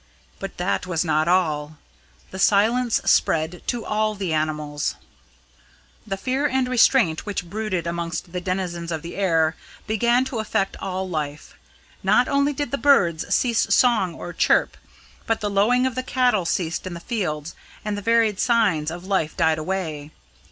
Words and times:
But 0.39 0.57
that 0.57 0.87
was 0.87 1.05
not 1.05 1.27
all. 1.27 1.77
The 2.31 2.39
silence 2.39 3.01
spread 3.05 3.61
to 3.67 3.85
all 3.85 4.17
animals. 4.19 4.95
The 6.07 6.17
fear 6.17 6.47
and 6.47 6.67
restraint 6.67 7.27
which 7.27 7.45
brooded 7.47 7.85
amongst 7.85 8.31
the 8.31 8.41
denizens 8.41 8.91
of 8.91 9.03
the 9.03 9.15
air 9.15 9.55
began 9.85 10.25
to 10.25 10.39
affect 10.39 10.75
all 10.77 11.07
life. 11.07 11.53
Not 12.01 12.27
only 12.27 12.51
did 12.51 12.71
the 12.71 12.79
birds 12.79 13.31
cease 13.31 13.67
song 13.71 14.15
or 14.15 14.33
chirp, 14.33 14.75
but 15.27 15.39
the 15.39 15.51
lowing 15.51 15.85
of 15.85 15.93
the 15.93 16.01
cattle 16.01 16.45
ceased 16.45 16.87
in 16.87 16.95
the 16.95 16.99
fields 16.99 17.53
and 17.85 17.95
the 17.95 18.01
varied 18.01 18.39
sounds 18.39 18.89
of 18.89 19.05
life 19.05 19.37
died 19.37 19.59
away. 19.59 20.09